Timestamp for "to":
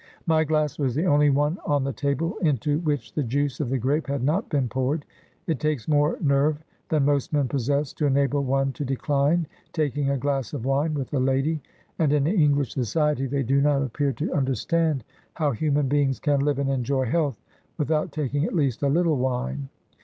7.93-8.07, 8.73-8.83, 14.13-14.23